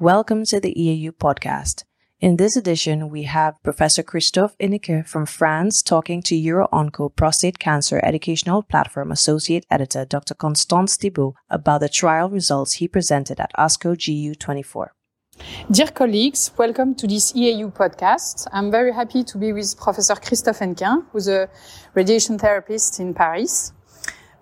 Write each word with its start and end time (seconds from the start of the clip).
Welcome 0.00 0.44
to 0.46 0.58
the 0.58 0.74
EAU 0.74 1.12
podcast. 1.12 1.84
In 2.18 2.36
this 2.36 2.56
edition, 2.56 3.10
we 3.10 3.22
have 3.22 3.62
Professor 3.62 4.02
Christophe 4.02 4.56
Hennequin 4.58 5.06
from 5.06 5.24
France 5.24 5.84
talking 5.84 6.20
to 6.22 6.34
UROONCO 6.34 7.14
Prostate 7.14 7.60
Cancer 7.60 8.00
Educational 8.02 8.64
Platform 8.64 9.12
Associate 9.12 9.64
Editor 9.70 10.04
Dr. 10.04 10.34
Constance 10.34 10.96
Thibault 10.96 11.36
about 11.48 11.80
the 11.80 11.88
trial 11.88 12.28
results 12.28 12.74
he 12.74 12.88
presented 12.88 13.38
at 13.38 13.52
ASCO 13.56 13.94
GU 13.94 14.34
24. 14.34 14.92
Dear 15.70 15.86
colleagues, 15.86 16.50
welcome 16.58 16.96
to 16.96 17.06
this 17.06 17.32
EAU 17.32 17.72
podcast. 17.72 18.48
I'm 18.52 18.72
very 18.72 18.92
happy 18.92 19.22
to 19.22 19.38
be 19.38 19.52
with 19.52 19.78
Professor 19.78 20.16
Christophe 20.16 20.58
Hennequin, 20.58 21.06
who's 21.12 21.28
a 21.28 21.48
radiation 21.94 22.36
therapist 22.36 22.98
in 22.98 23.14
Paris. 23.14 23.72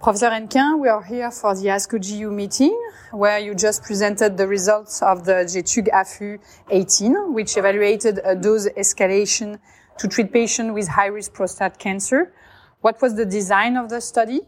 Professor 0.02 0.30
Hennequin, 0.30 0.80
we 0.80 0.88
are 0.88 1.01
here 1.01 1.30
for 1.30 1.55
the 1.55 1.69
ASCO 1.69 1.97
GU 1.97 2.33
meeting, 2.33 2.77
where 3.12 3.38
you 3.38 3.55
just 3.55 3.84
presented 3.84 4.37
the 4.37 4.48
results 4.48 5.01
of 5.01 5.25
the 5.25 5.45
GETUG 5.47 5.91
AFU 5.92 6.41
18, 6.70 7.33
which 7.33 7.56
evaluated 7.56 8.19
a 8.25 8.34
dose 8.34 8.69
escalation 8.70 9.61
to 9.98 10.09
treat 10.09 10.33
patients 10.33 10.73
with 10.73 10.88
high-risk 10.88 11.33
prostate 11.34 11.78
cancer. 11.78 12.34
What 12.80 13.01
was 13.01 13.15
the 13.15 13.25
design 13.25 13.77
of 13.77 13.91
the 13.91 14.01
study? 14.01 14.41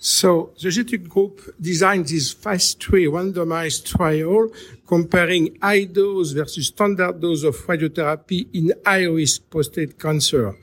So 0.00 0.50
the 0.60 0.70
GETUG 0.70 1.08
group 1.08 1.42
designed 1.60 2.08
this 2.08 2.32
phase 2.32 2.74
three 2.74 3.06
randomized 3.06 3.84
trial 3.86 4.48
comparing 4.84 5.58
high 5.62 5.84
dose 5.84 6.32
versus 6.32 6.66
standard 6.66 7.20
dose 7.20 7.44
of 7.44 7.54
radiotherapy 7.68 8.48
in 8.52 8.72
high 8.84 9.04
risk 9.04 9.48
prostate 9.48 9.96
cancer. 9.96 10.56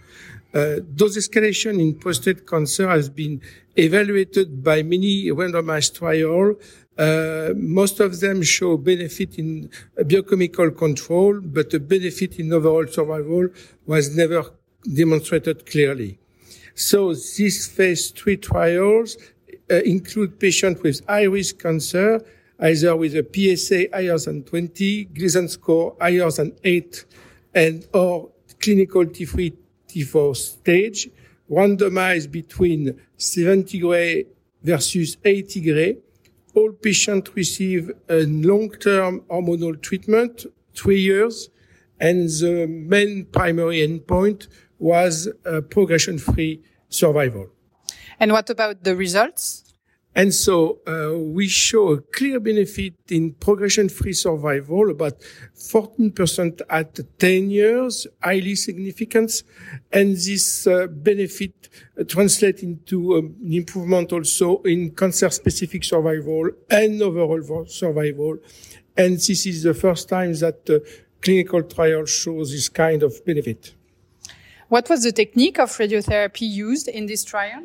Uh, 0.54 0.80
dose 0.94 1.18
escalation 1.18 1.80
in 1.80 1.96
prostate 1.96 2.46
cancer 2.46 2.88
has 2.88 3.10
been 3.10 3.42
evaluated 3.76 4.64
by 4.64 4.84
many 4.84 5.26
randomized 5.32 5.96
trials. 5.96 6.56
Uh, 6.96 7.54
most 7.56 8.00
of 8.00 8.20
them 8.20 8.44
show 8.44 8.78
benefit 8.78 9.40
in 9.40 9.68
biochemical 10.08 10.70
control, 10.70 11.40
but 11.42 11.72
the 11.72 11.80
benefit 11.80 12.40
in 12.40 12.54
overall 12.54 12.86
survival 12.86 13.48
was 13.88 14.16
never 14.16 14.44
demonstrated 14.96 15.66
clearly. 15.66 16.20
So 16.76 17.14
these 17.14 17.68
phase 17.68 18.12
three 18.12 18.38
trials 18.38 19.18
uh, 19.72 19.76
include 19.78 20.40
patients 20.40 20.84
with 20.84 21.06
high 21.08 21.24
risk 21.24 21.62
cancer, 21.62 22.24
either 22.60 22.96
with 22.96 23.16
a 23.16 23.26
PSA 23.26 23.88
higher 23.92 24.18
than 24.20 24.44
20, 24.44 25.06
Gleason 25.06 25.48
score 25.48 25.96
higher 26.00 26.30
than 26.30 26.54
8, 26.64 27.06
and 27.56 27.88
or 27.94 28.30
clinical 28.60 29.06
T3, 29.06 29.54
T4 29.94 30.36
stage, 30.36 31.10
randomized 31.50 32.32
between 32.32 33.00
70 33.18 33.80
gray 33.80 34.26
versus 34.64 35.18
80 35.24 35.62
gray. 35.62 35.98
All 36.56 36.72
patients 36.72 37.32
receive 37.36 37.92
a 38.10 38.26
long-term 38.26 39.22
hormonal 39.30 39.82
treatment, 39.82 40.46
three 40.76 41.02
years, 41.02 41.50
and 42.00 42.30
the 42.30 42.68
main 42.68 43.26
primary 43.26 43.78
endpoint 43.88 44.48
was 44.80 45.30
uh, 45.46 45.62
progression-free 45.62 46.62
survival. 46.90 47.50
And 48.20 48.32
what 48.32 48.50
about 48.50 48.84
the 48.84 48.96
results? 48.96 49.73
And 50.16 50.34
so 50.34 50.80
uh, 50.86 51.18
we 51.18 51.48
show 51.48 51.90
a 51.90 52.02
clear 52.02 52.40
benefit 52.40 52.94
in 53.10 53.34
progression-free 53.34 54.14
survival, 54.14 54.92
about 54.92 55.20
14% 55.56 56.62
at 56.70 57.00
10 57.18 57.50
years, 57.50 58.06
highly 58.22 58.56
significant. 58.56 59.44
And 59.92 60.16
this 60.16 60.68
uh, 60.68 60.86
benefit 60.88 61.70
uh, 62.00 62.04
translates 62.04 62.62
into 62.62 63.18
um, 63.18 63.36
an 63.44 63.54
improvement 63.54 64.14
also 64.14 64.62
in 64.62 64.92
cancer-specific 64.92 65.84
survival 65.84 66.50
and 66.70 67.02
overall 67.02 67.66
survival. 67.66 68.38
And 68.96 69.16
this 69.16 69.48
is 69.48 69.64
the 69.64 69.74
first 69.74 70.10
time 70.10 70.34
that 70.36 70.70
uh, 70.70 70.80
clinical 71.22 71.64
trial 71.64 72.06
shows 72.06 72.52
this 72.52 72.70
kind 72.70 73.02
of 73.02 73.26
benefit. 73.26 73.74
What 74.70 74.90
was 74.90 75.04
the 75.04 75.12
technique 75.12 75.60
of 75.60 75.70
radiotherapy 75.72 76.48
used 76.48 76.88
in 76.88 77.08
this 77.08 77.24
trial? 77.24 77.64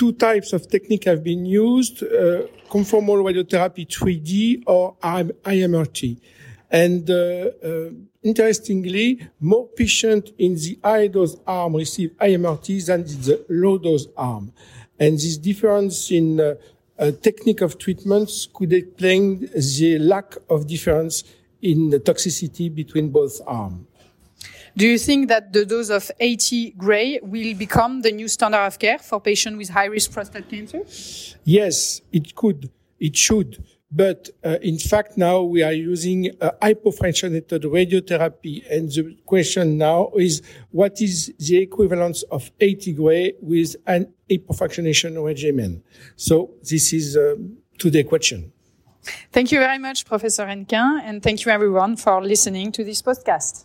Two 0.00 0.12
types 0.12 0.54
of 0.54 0.66
technique 0.66 1.04
have 1.04 1.22
been 1.22 1.44
used, 1.44 2.02
uh, 2.02 2.46
conformal 2.70 3.20
radiotherapy 3.22 3.86
3D 3.86 4.62
or 4.66 4.96
IMRT. 5.02 6.18
And 6.70 7.10
uh, 7.10 7.50
uh, 7.62 7.90
interestingly, 8.22 9.28
more 9.40 9.66
patients 9.66 10.32
in 10.38 10.54
the 10.54 10.78
high 10.82 11.08
dose 11.08 11.36
arm 11.46 11.76
receive 11.76 12.12
IMRT 12.18 12.86
than 12.86 13.00
in 13.00 13.20
the 13.20 13.44
low 13.50 13.76
dose 13.76 14.06
arm. 14.16 14.54
And 14.98 15.16
this 15.16 15.36
difference 15.36 16.10
in 16.10 16.40
uh, 16.40 16.54
uh, 16.98 17.10
technique 17.20 17.60
of 17.60 17.76
treatments 17.76 18.48
could 18.54 18.72
explain 18.72 19.50
the 19.54 19.98
lack 19.98 20.34
of 20.48 20.66
difference 20.66 21.24
in 21.60 21.90
the 21.90 22.00
toxicity 22.00 22.74
between 22.74 23.10
both 23.10 23.38
arms. 23.46 23.84
Do 24.76 24.86
you 24.86 24.98
think 24.98 25.28
that 25.28 25.52
the 25.52 25.64
dose 25.66 25.90
of 25.90 26.10
80 26.20 26.72
gray 26.72 27.18
will 27.22 27.54
become 27.54 28.02
the 28.02 28.12
new 28.12 28.28
standard 28.28 28.66
of 28.66 28.78
care 28.78 28.98
for 28.98 29.20
patients 29.20 29.56
with 29.58 29.68
high 29.68 29.86
risk 29.86 30.12
prostate 30.12 30.48
cancer? 30.48 30.82
Yes, 31.44 32.00
it 32.12 32.34
could. 32.34 32.70
It 32.98 33.16
should. 33.16 33.64
But 33.92 34.30
uh, 34.44 34.58
in 34.62 34.78
fact, 34.78 35.18
now 35.18 35.42
we 35.42 35.62
are 35.64 35.72
using 35.72 36.30
a 36.40 36.52
hypofractionated 36.62 37.64
radiotherapy. 37.64 38.62
And 38.70 38.88
the 38.88 39.16
question 39.26 39.78
now 39.78 40.12
is 40.16 40.42
what 40.70 41.00
is 41.00 41.34
the 41.38 41.58
equivalence 41.58 42.22
of 42.30 42.52
80 42.60 42.92
gray 42.92 43.32
with 43.40 43.74
an 43.86 44.12
hypofractionation 44.30 45.22
regimen? 45.24 45.82
So 46.14 46.52
this 46.62 46.92
is 46.92 47.16
uh, 47.16 47.34
today's 47.78 48.06
question. 48.06 48.52
Thank 49.32 49.50
you 49.50 49.58
very 49.58 49.78
much, 49.78 50.04
Professor 50.04 50.46
Hennequin, 50.46 51.00
and 51.02 51.22
thank 51.22 51.44
you 51.44 51.50
everyone 51.50 51.96
for 51.96 52.22
listening 52.22 52.70
to 52.72 52.84
this 52.84 53.00
podcast. 53.02 53.64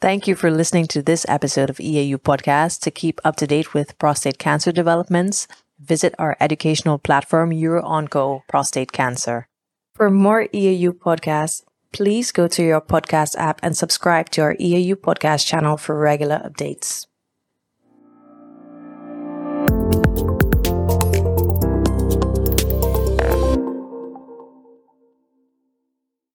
Thank 0.00 0.28
you 0.28 0.36
for 0.36 0.48
listening 0.48 0.86
to 0.88 1.02
this 1.02 1.26
episode 1.28 1.70
of 1.70 1.78
EAU 1.78 2.18
Podcast. 2.18 2.82
To 2.82 2.90
keep 2.92 3.20
up 3.24 3.34
to 3.36 3.48
date 3.48 3.74
with 3.74 3.98
prostate 3.98 4.38
cancer 4.38 4.70
developments, 4.70 5.48
visit 5.80 6.14
our 6.20 6.36
educational 6.38 6.98
platform, 6.98 7.50
UROONCO 7.50 8.42
Prostate 8.48 8.92
Cancer. 8.92 9.48
For 9.96 10.08
more 10.08 10.46
EAU 10.54 10.90
podcasts, 10.92 11.64
please 11.92 12.30
go 12.30 12.46
to 12.46 12.62
your 12.62 12.80
podcast 12.80 13.34
app 13.38 13.58
and 13.60 13.76
subscribe 13.76 14.30
to 14.30 14.42
our 14.42 14.54
EAU 14.54 14.94
podcast 14.94 15.44
channel 15.44 15.76
for 15.76 15.98
regular 15.98 16.48
updates. 16.48 17.07